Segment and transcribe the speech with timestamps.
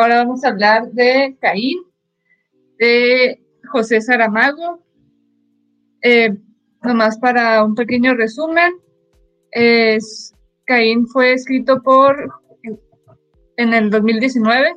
[0.00, 1.78] ahora vamos a hablar de Caín,
[2.78, 3.40] de
[3.70, 4.82] José Saramago.
[6.02, 6.34] Eh,
[6.82, 8.72] nomás para un pequeño resumen,
[9.50, 10.34] es,
[10.64, 12.32] Caín fue escrito por
[13.56, 14.74] en el 2019,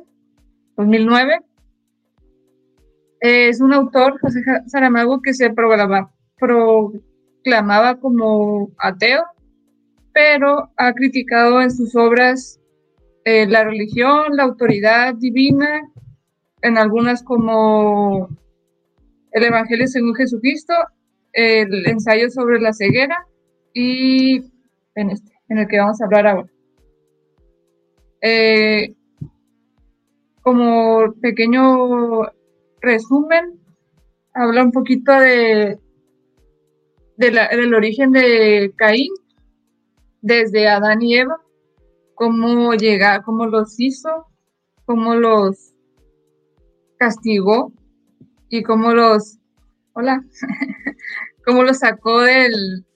[0.76, 1.40] 2009.
[3.20, 9.24] Es un autor, José Saramago, que se proclamaba, proclamaba como ateo,
[10.12, 12.60] pero ha criticado en sus obras
[13.24, 15.82] eh, la religión, la autoridad divina,
[16.62, 18.28] en algunas como
[19.32, 20.74] el Evangelio según Jesucristo,
[21.32, 23.26] el ensayo sobre la ceguera
[23.72, 24.36] y
[24.94, 26.50] en este, en el que vamos a hablar ahora.
[28.22, 28.94] Eh,
[30.40, 32.22] como pequeño
[32.80, 33.58] resumen,
[34.32, 35.78] habla un poquito de,
[37.16, 39.12] del origen de Caín,
[40.20, 41.43] desde Adán y Eva,
[42.14, 44.26] cómo llega, cómo los hizo,
[44.84, 45.74] cómo los
[46.96, 47.72] castigó
[48.48, 49.38] y cómo los,
[49.92, 50.24] hola,
[51.44, 52.86] cómo los sacó del,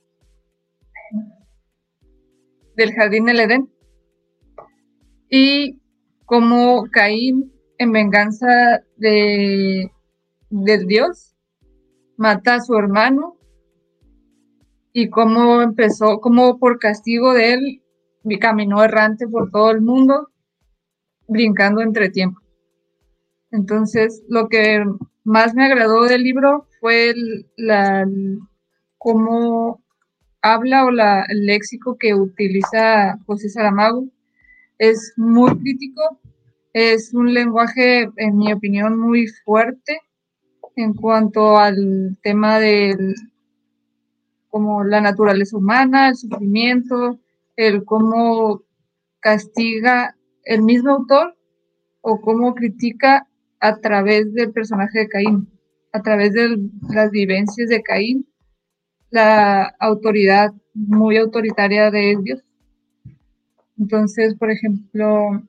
[2.76, 3.70] del jardín del Edén.
[5.30, 5.78] Y
[6.24, 9.90] cómo Caín, en venganza de,
[10.50, 11.34] Dios,
[12.16, 13.36] mata a su hermano
[14.92, 17.82] y cómo empezó, cómo por castigo de él
[18.36, 20.28] caminó errante por todo el mundo,
[21.26, 22.40] brincando entre tiempo.
[23.50, 24.84] Entonces, lo que
[25.24, 27.14] más me agradó del libro fue
[27.56, 28.06] la,
[28.98, 29.82] cómo
[30.42, 34.04] habla o la, el léxico que utiliza José Saramago
[34.78, 36.20] es muy crítico,
[36.72, 40.00] es un lenguaje, en mi opinión, muy fuerte
[40.76, 43.14] en cuanto al tema de
[44.48, 47.18] como la naturaleza humana, el sufrimiento,
[47.58, 48.62] el cómo
[49.18, 51.36] castiga el mismo autor
[52.00, 55.48] o cómo critica a través del personaje de Caín,
[55.92, 56.56] a través de
[56.88, 58.28] las vivencias de Caín,
[59.10, 62.44] la autoridad muy autoritaria de Dios.
[63.76, 65.42] Entonces, por ejemplo,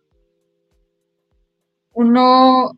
[1.93, 2.71] uno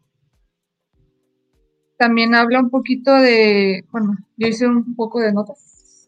[1.98, 6.06] también habla un poquito de, bueno, yo hice un poco de notas.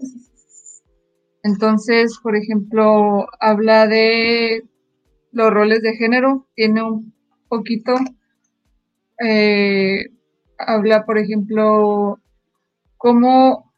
[1.44, 4.64] Entonces, por ejemplo, habla de
[5.32, 7.14] los roles de género, tiene un
[7.50, 7.96] poquito,
[9.20, 10.10] eh,
[10.58, 12.20] habla, por ejemplo,
[12.98, 13.74] cómo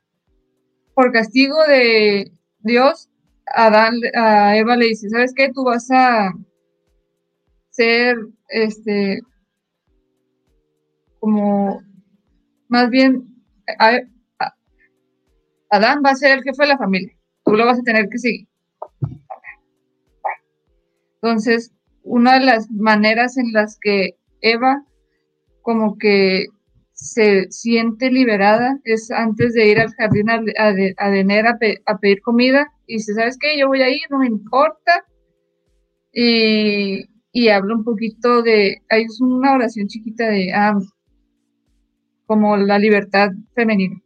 [0.93, 3.09] por castigo de Dios
[3.47, 5.51] Adán, a Eva le dice, ¿sabes qué?
[5.53, 6.33] Tú vas a
[7.69, 8.17] ser,
[8.49, 9.21] este,
[11.19, 11.81] como,
[12.67, 13.23] más bien,
[15.69, 17.15] Adán va a ser el jefe de la familia,
[17.45, 18.47] tú lo vas a tener que seguir.
[21.21, 21.71] Entonces,
[22.03, 24.83] una de las maneras en las que Eva
[25.61, 26.45] como que
[26.93, 30.73] se siente liberada es antes de ir al jardín a, a,
[31.85, 33.57] a, pedir comida y dice, ¿sabes qué?
[33.57, 35.03] Yo voy a ir, no me importa.
[36.13, 40.79] Y, y habla un poquito de, hay una oración chiquita de, ah,
[42.27, 44.01] como la libertad femenina.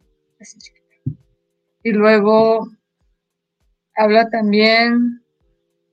[1.84, 2.70] Y luego
[4.00, 5.22] habla también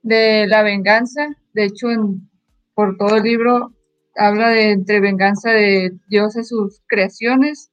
[0.01, 1.27] de la venganza.
[1.53, 2.29] De hecho, en,
[2.73, 3.73] por todo el libro
[4.15, 7.69] habla de entre venganza de Dios a sus creaciones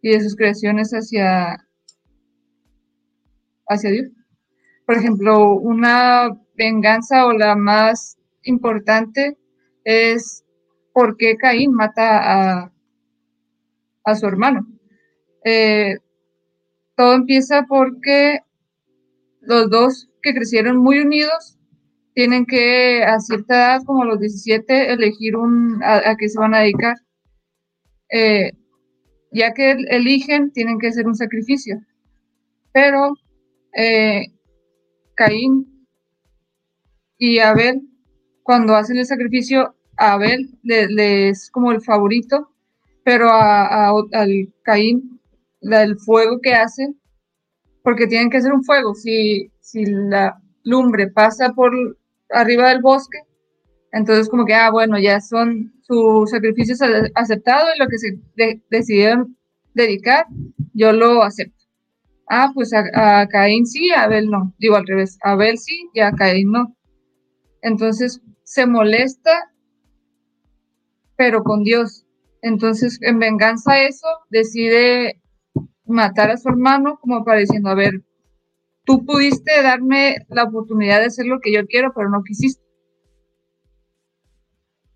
[0.00, 1.66] y de sus creaciones hacia,
[3.68, 4.08] hacia Dios.
[4.86, 9.36] Por ejemplo, una venganza o la más importante
[9.84, 10.44] es
[10.94, 12.72] por qué Caín mata a,
[14.04, 14.66] a su hermano.
[15.44, 15.98] Eh,
[16.96, 18.40] todo empieza porque
[19.46, 21.58] los dos que crecieron muy unidos
[22.14, 26.54] tienen que a cierta edad, como a los 17, elegir un, a, qué se van
[26.54, 26.96] a dedicar.
[28.10, 28.52] Eh,
[29.32, 31.80] ya que eligen, tienen que hacer un sacrificio.
[32.72, 33.14] Pero
[33.76, 34.26] eh,
[35.16, 35.86] Caín
[37.18, 37.82] y Abel,
[38.44, 42.50] cuando hacen el sacrificio, a Abel le, es como el favorito,
[43.04, 45.20] pero a, al Caín,
[45.60, 46.94] el fuego que hace,
[47.84, 48.94] porque tienen que hacer un fuego.
[48.94, 51.70] Si, si la lumbre pasa por
[52.30, 53.18] arriba del bosque.
[53.92, 56.80] Entonces, como que, ah, bueno, ya son sus sacrificios
[57.14, 58.18] aceptados y lo que se
[58.70, 59.36] decidieron
[59.74, 60.26] dedicar,
[60.72, 61.62] yo lo acepto.
[62.28, 64.54] Ah, pues a, Caín sí, a Abel no.
[64.58, 66.74] Digo al revés, a Abel sí y a Caín no.
[67.60, 69.52] Entonces, se molesta,
[71.16, 72.06] pero con Dios.
[72.40, 75.20] Entonces, en venganza a eso, decide
[75.86, 78.02] matar a su hermano, como para diciendo, a ver,
[78.84, 82.62] tú pudiste darme la oportunidad de hacer lo que yo quiero, pero no quisiste.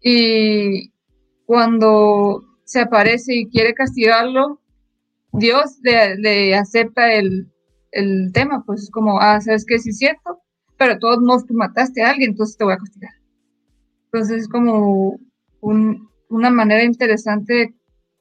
[0.01, 0.93] Y
[1.47, 4.61] cuando se aparece y quiere castigarlo,
[5.33, 7.51] Dios le, acepta el,
[8.33, 10.43] tema, pues es como, ah, sabes que sí es cierto,
[10.77, 13.13] pero todos modos tú mataste a alguien, entonces te voy a castigar.
[14.05, 15.19] Entonces es como
[15.61, 17.75] una manera interesante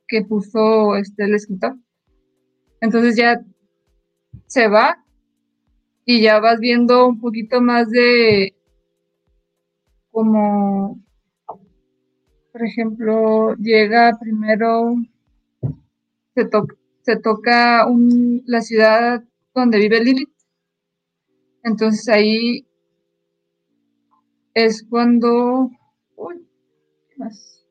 [0.07, 1.75] que puso este, el escritor.
[2.81, 3.41] Entonces ya
[4.45, 5.03] se va
[6.05, 8.55] y ya vas viendo un poquito más de
[10.11, 10.99] como,
[12.51, 14.95] por ejemplo, llega primero,
[16.33, 16.49] se,
[17.01, 17.85] se toca
[18.45, 19.23] la ciudad
[19.53, 20.33] donde vive Lilith.
[21.63, 22.65] Entonces ahí
[24.53, 25.69] es cuando,
[26.15, 26.47] uy,
[27.17, 27.63] más?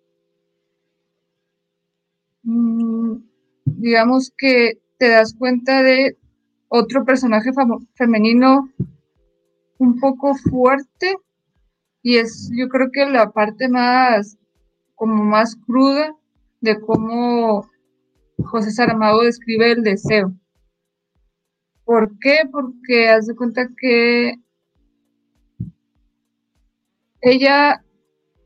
[2.45, 3.17] Mm,
[3.65, 6.17] digamos que te das cuenta de
[6.69, 7.51] otro personaje
[7.95, 8.71] femenino
[9.79, 11.17] un poco fuerte
[12.03, 14.39] y es yo creo que la parte más
[14.95, 16.15] como más cruda
[16.61, 17.69] de cómo
[18.39, 20.35] José Saramago describe el deseo.
[21.85, 22.41] ¿Por qué?
[22.51, 24.35] Porque haz de cuenta que
[27.21, 27.85] ella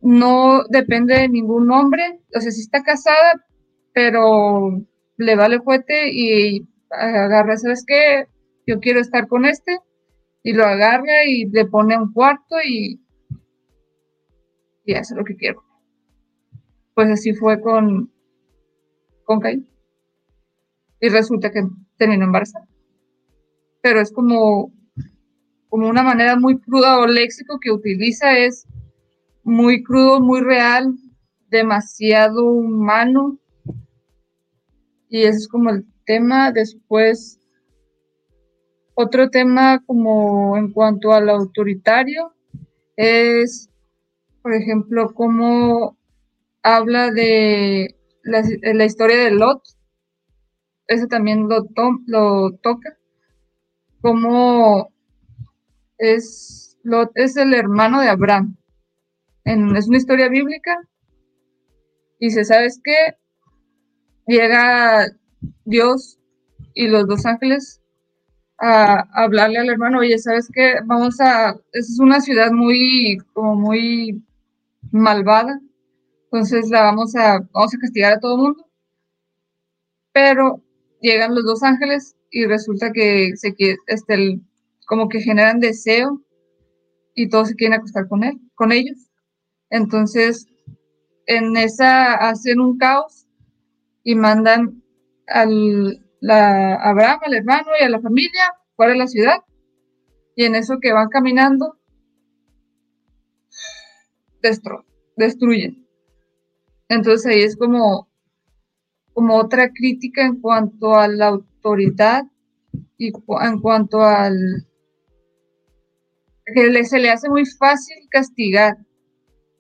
[0.03, 3.45] no depende de ningún hombre, o sea, sí está casada,
[3.93, 4.83] pero
[5.21, 8.27] le vale fuerte y agarra, ¿sabes qué?
[8.67, 9.79] Yo quiero estar con este,
[10.43, 13.01] y lo agarra y le pone un cuarto y,
[14.85, 15.63] y hace lo que quiero.
[16.95, 18.11] Pues así fue con,
[19.25, 19.69] con Caín.
[21.01, 21.63] Y resulta que
[21.97, 22.67] terminó embarazada.
[23.83, 24.73] Pero es como,
[25.69, 28.67] como una manera muy cruda o léxico que utiliza, es
[29.43, 30.95] muy crudo, muy real,
[31.49, 33.39] demasiado humano.
[35.11, 36.53] Y ese es como el tema.
[36.53, 37.41] Después,
[38.95, 42.33] otro tema como en cuanto al autoritario
[42.97, 43.69] es,
[44.41, 45.99] por ejemplo, cómo
[46.63, 49.63] habla de la, historia de Lot.
[50.87, 51.67] Eso también lo,
[52.07, 52.97] lo toca.
[54.01, 54.93] Cómo
[55.99, 58.57] es Lot es el hermano de Abraham.
[59.45, 60.79] es una historia bíblica.
[62.21, 63.17] Y se sabes que
[64.27, 65.07] llega
[65.65, 66.19] Dios
[66.75, 67.81] y los dos ángeles
[68.59, 70.75] a, hablarle al hermano, oye, ¿sabes qué?
[70.85, 74.23] Vamos a, es una ciudad muy, como muy
[74.93, 75.61] malvada,
[76.25, 78.67] entonces la vamos a, vamos a castigar a todo el mundo.
[80.13, 80.63] Pero
[81.01, 83.55] llegan los dos ángeles y resulta que se
[83.87, 84.41] este,
[84.87, 86.23] como que generan deseo
[87.15, 89.11] y todos se quieren acostar con él, con ellos.
[89.71, 90.47] Entonces,
[91.27, 93.20] en esa hacen un caos
[94.03, 94.83] y mandan
[95.27, 99.39] al la, Abraham, al hermano y a la familia fuera de la ciudad.
[100.37, 101.79] Y en eso que van caminando,
[105.17, 105.87] destruyen.
[106.89, 108.09] Entonces ahí es como,
[109.13, 112.25] como otra crítica en cuanto a la autoridad
[112.97, 114.67] y en cuanto al
[116.47, 118.79] que se le hace muy fácil castigar,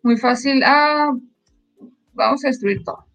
[0.02, 1.12] muy fácil, ah,
[2.14, 3.09] vamos a destruir todo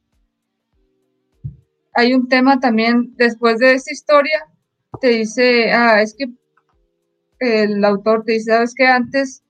[1.96, 4.46] hay un tema también, después de esta historia,
[5.00, 6.26] te dice, ah, es que
[7.40, 9.44] el autor te dice, sabes que antes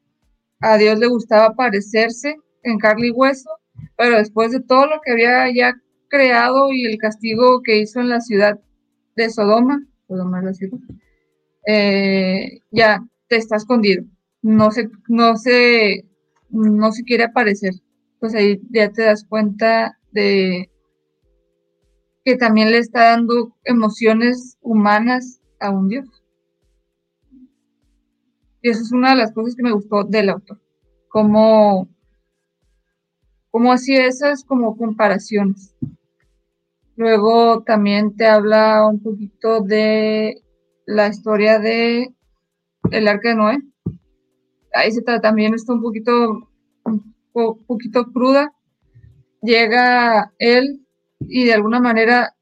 [0.59, 3.49] a Dios le gustaba parecerse en carne y hueso,
[3.97, 5.73] pero después de todo lo que había ya
[6.07, 8.59] creado y el castigo que hizo en la ciudad
[9.15, 10.77] de Sodoma, Sodoma la ciudad,
[11.67, 14.03] eh, ya te está escondido,
[14.43, 16.05] no se, no se,
[16.49, 17.73] no se quiere aparecer.
[18.19, 20.69] Pues ahí ya te das cuenta de
[22.25, 26.23] que también le está dando emociones humanas a un Dios.
[28.63, 30.59] Y eso es una de las cosas que me gustó del autor,
[31.07, 31.87] como,
[33.51, 35.75] como hacía esas como comparaciones.
[36.95, 40.41] Luego también te habla un poquito de
[40.87, 42.11] la historia de
[42.89, 43.57] el arca de Noé.
[44.73, 46.49] Ahí se trata, también está un poquito,
[46.85, 48.51] un poquito cruda.
[49.43, 50.84] Llega él
[51.19, 52.35] y de alguna manera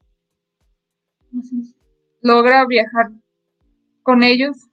[2.22, 3.10] logra viajar
[4.02, 4.68] con ellos.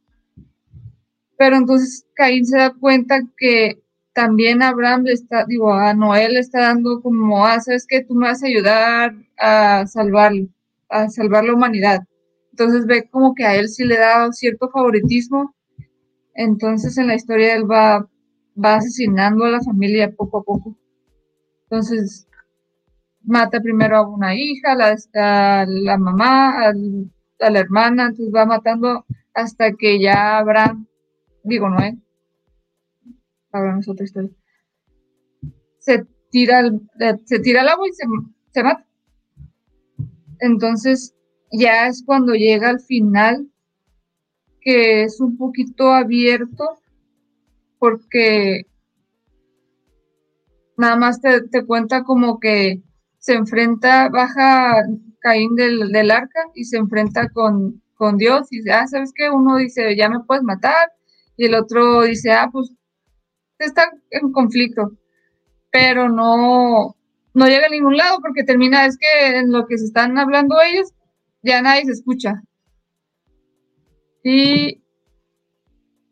[1.38, 3.81] Pero entonces Caín se da cuenta que
[4.13, 8.13] también Abraham le está, digo, a Noé le está dando como, ah, sabes que tú
[8.13, 10.48] me vas a ayudar a salvarlo,
[10.89, 12.01] a salvar la humanidad.
[12.51, 15.55] Entonces ve como que a él sí le da cierto favoritismo.
[16.36, 18.08] Entonces en la historia él va,
[18.63, 20.77] va asesinando a la familia poco a poco.
[21.63, 22.27] Entonces
[23.24, 29.74] mata primero a una hija, a la mamá, a la hermana, entonces va matando hasta
[29.74, 30.88] que ya Abraham,
[31.44, 31.98] digo, no, ¿eh?
[33.80, 34.30] Es otra historia.
[35.80, 36.82] se tira al,
[37.25, 38.06] se tira agua y se,
[38.51, 38.86] se mata.
[40.40, 41.13] Entonces
[41.51, 43.51] ya es cuando llega al final
[44.62, 46.78] que es un poquito abierto
[47.78, 48.68] porque
[50.78, 52.82] nada más te, cuenta como que
[53.22, 54.84] se enfrenta, baja
[55.20, 59.30] Caín del, del arca y se enfrenta con, con Dios y dice, ah, ¿sabes qué?
[59.30, 60.92] Uno dice, ya me puedes matar
[61.38, 62.74] y el otro dice, ah, pues
[63.60, 64.98] está en conflicto,
[65.72, 66.96] pero no,
[67.36, 70.56] no llega a ningún lado porque termina, es que en lo que se están hablando
[70.60, 70.92] ellos,
[71.44, 72.42] ya nadie se escucha.
[74.24, 74.84] Y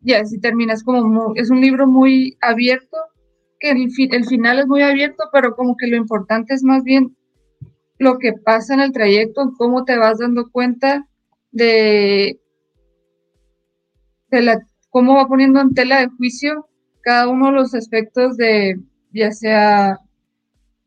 [0.01, 2.97] ya, si terminas como, es un libro muy abierto,
[3.59, 7.15] que el, el final es muy abierto, pero como que lo importante es más bien
[7.97, 11.05] lo que pasa en el trayecto, cómo te vas dando cuenta
[11.51, 12.39] de,
[14.31, 16.67] de la, cómo va poniendo en tela de juicio
[17.01, 18.79] cada uno de los aspectos de,
[19.11, 19.99] ya sea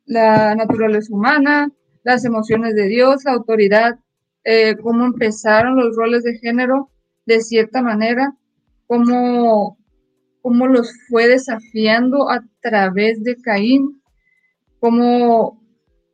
[0.07, 1.71] la naturaleza humana,
[2.05, 3.99] las emociones de Dios, la autoridad,
[4.45, 6.91] eh, cómo empezaron los roles de género
[7.27, 8.35] de cierta manera,
[8.87, 9.79] cómo,
[10.43, 14.03] cómo los fue desafiando a través de Caín,
[14.81, 15.63] cómo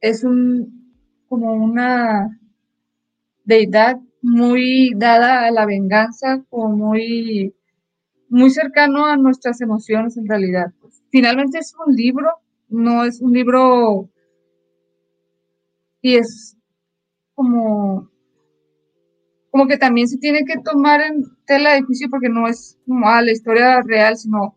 [0.01, 0.95] es un,
[1.29, 2.39] como una
[3.45, 7.55] deidad muy dada a la venganza, como muy,
[8.29, 10.73] muy cercano a nuestras emociones en realidad.
[11.11, 12.29] Finalmente es un libro,
[12.69, 14.11] no es un libro
[16.03, 16.57] y es
[17.35, 18.11] como
[19.51, 23.09] como que también se tiene que tomar en tela de juicio porque no es como
[23.09, 24.57] a la historia real, sino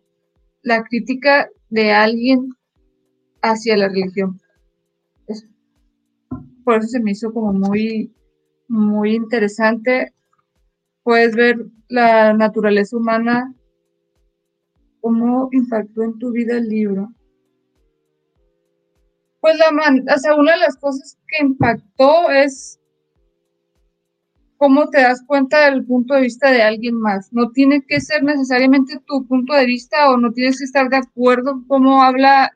[0.63, 2.49] la crítica de alguien
[3.41, 4.39] hacia la religión.
[6.63, 8.13] por eso se me hizo como muy,
[8.67, 10.13] muy interesante.
[11.03, 11.57] Puedes ver
[11.87, 13.53] la naturaleza humana,
[14.99, 17.09] cómo impactó en tu vida el libro.
[19.39, 22.80] Pues la man, o sea, una de las cosas que impactó es
[24.61, 27.33] cómo te das cuenta del punto de vista de alguien más.
[27.33, 30.97] No tiene que ser necesariamente tu punto de vista o no tienes que estar de
[30.97, 32.51] acuerdo cómo habla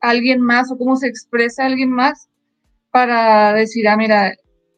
[0.00, 2.28] alguien más o cómo se expresa alguien más
[2.92, 4.32] para decir, ah, mira,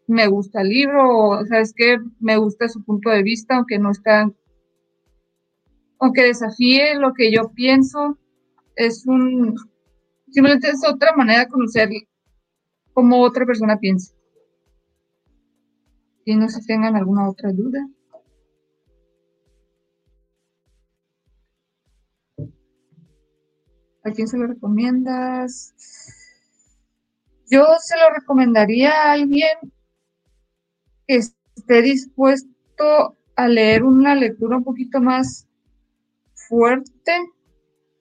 [0.07, 3.91] me gusta el libro o sabes que me gusta su punto de vista, aunque no
[3.91, 4.33] está,
[6.01, 8.17] aunque desafíe lo que yo pienso,
[8.77, 9.57] es un,
[10.31, 11.91] simplemente es otra manera de conocer
[12.95, 14.15] cómo otra persona piensa.
[16.25, 17.89] Y no sé si tengan alguna otra duda.
[24.05, 25.75] ¿A quién se lo recomiendas?
[27.49, 29.59] Yo se lo recomendaría a alguien
[31.07, 35.47] que esté dispuesto a leer una lectura un poquito más
[36.35, 37.13] fuerte.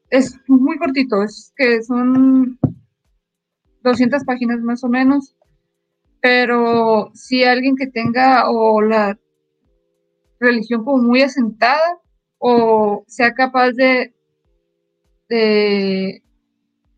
[0.10, 2.60] Es muy cortito, es que son
[3.84, 5.36] 200 páginas más o menos
[6.22, 9.20] pero si alguien que tenga o la
[10.40, 12.00] religión como muy asentada
[12.38, 14.14] o sea capaz de,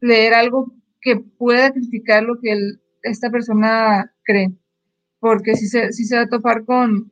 [0.01, 2.57] leer algo que pueda criticar lo que
[3.03, 4.51] esta persona cree,
[5.19, 7.11] porque si se, si se va a topar con,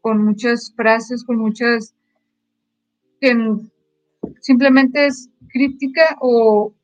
[0.00, 1.94] con muchas frases, con muchas
[3.20, 3.36] que
[4.40, 6.74] simplemente es crítica o,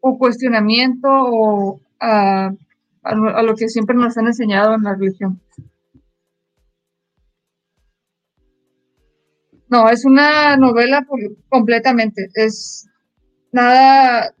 [0.00, 2.52] o cuestionamiento o a,
[3.42, 5.40] lo que siempre nos han enseñado en la religión.
[9.68, 11.06] No, es una novela
[11.48, 12.28] completamente.
[12.34, 12.86] Es
[13.52, 14.34] nada.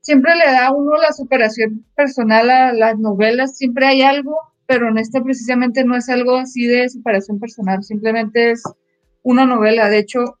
[0.00, 3.56] Siempre le da a uno la superación personal a las novelas.
[3.56, 7.82] Siempre hay algo, pero en esta precisamente no es algo así de superación personal.
[7.82, 8.62] Simplemente es
[9.22, 9.88] una novela.
[9.88, 10.38] De hecho,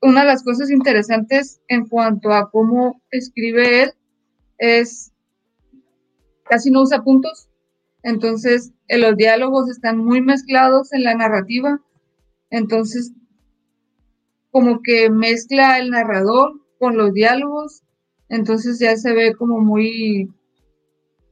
[0.00, 3.92] una de las cosas interesantes en cuanto a cómo escribe él
[4.58, 5.12] es
[6.44, 7.48] casi no usa puntos,
[8.02, 11.80] entonces los diálogos están muy mezclados en la narrativa,
[12.50, 13.12] entonces
[14.50, 17.82] como que mezcla el narrador con los diálogos,
[18.28, 20.30] entonces ya se ve como muy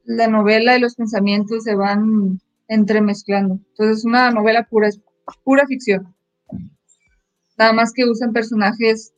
[0.04, 3.60] la novela y los pensamientos se van entremezclando.
[3.70, 4.90] Entonces es una novela pura,
[5.42, 6.14] pura ficción.
[7.56, 9.14] Nada más que usan personajes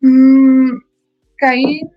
[0.00, 0.70] mm,
[1.36, 1.90] Caín.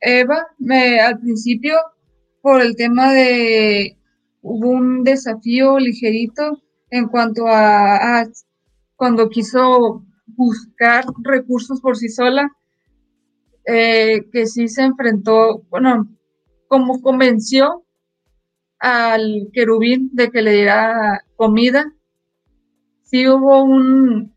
[0.00, 1.76] Eva, me, al principio,
[2.42, 3.98] por el tema de,
[4.42, 8.24] hubo un desafío ligerito en cuanto a,
[8.96, 12.50] cuando quiso buscar recursos por sí sola,
[13.66, 16.06] eh, que sí se enfrentó, bueno,
[16.68, 17.84] como convenció
[18.78, 21.94] al querubín de que le diera comida,
[23.04, 24.33] sí hubo un,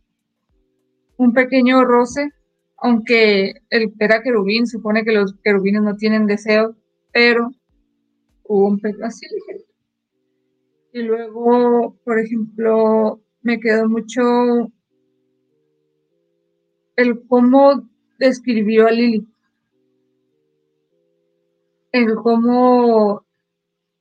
[1.18, 2.32] un pequeño roce,
[2.78, 6.76] aunque el era querubín, supone que los querubines no tienen deseo,
[7.12, 7.52] pero
[8.44, 9.26] hubo un pequeño así
[10.94, 14.72] Y luego, por ejemplo, me quedó mucho
[16.96, 17.88] el cómo
[18.20, 19.28] describió a Lili,
[21.92, 23.26] el cómo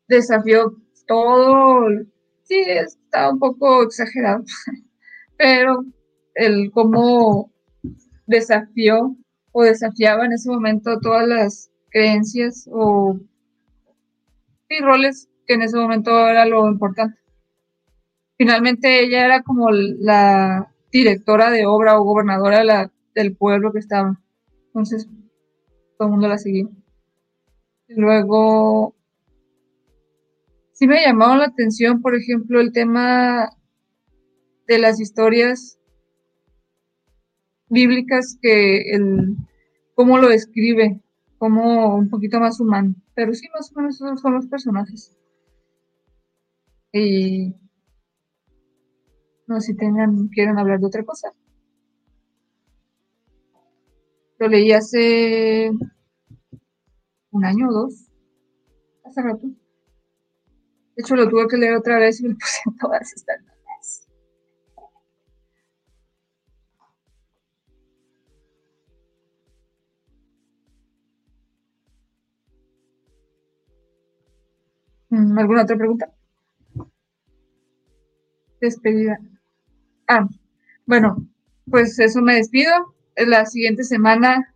[0.09, 0.75] desafió
[1.07, 1.89] todo,
[2.43, 4.45] sí, está un poco exagerado,
[5.37, 5.85] pero
[6.37, 7.51] el cómo
[8.27, 9.17] desafió
[9.53, 13.19] o desafiaba en ese momento todas las creencias o
[14.69, 17.19] y roles que en ese momento era lo importante.
[18.37, 24.21] Finalmente ella era como la directora de obra o gobernadora del pueblo que estaba.
[24.67, 25.09] Entonces,
[25.97, 26.67] todo el mundo la seguía.
[27.89, 28.95] Luego,
[30.73, 33.57] sí me llamaba la atención, por ejemplo, el tema
[34.67, 35.79] de las historias
[37.69, 39.37] bíblicas que el
[39.95, 41.01] cómo lo describe,
[41.39, 42.95] como un poquito más humano.
[43.15, 45.17] Pero sí, más o menos esos son los personajes.
[46.93, 47.55] Y
[49.47, 51.33] no sé si tengan, quieren hablar de otra cosa.
[54.39, 55.71] Lo leí hace
[57.31, 58.11] un año o dos,
[59.05, 59.47] hace rato.
[59.47, 63.13] De hecho, lo tuve que leer otra vez y me puse todas
[75.37, 76.11] ¿Alguna otra pregunta?
[78.61, 79.19] Despedida.
[80.09, 80.29] Ah,
[80.87, 81.27] bueno,
[81.71, 82.73] pues eso me despido.
[83.17, 84.55] La siguiente semana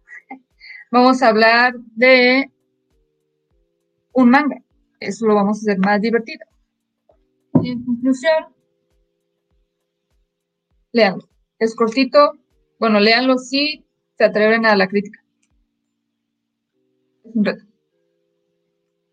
[0.90, 2.50] vamos a hablar de
[4.12, 4.56] un manga.
[5.00, 6.44] Eso lo vamos a hacer más divertido.
[7.62, 8.54] Y en conclusión,
[10.92, 11.28] leanlo.
[11.58, 12.38] Es cortito.
[12.78, 13.84] Bueno, léanlo si
[14.16, 15.22] se atreven a la crítica.
[17.24, 17.69] Es un reto.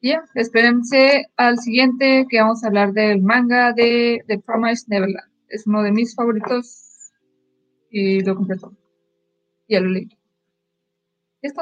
[0.01, 5.31] Ya, espérense al siguiente que vamos a hablar del manga de The Promised Neverland.
[5.49, 7.11] Es uno de mis favoritos
[7.89, 8.75] y lo completo.
[9.67, 10.09] Ya lo leí.
[11.41, 11.61] ¿Listo?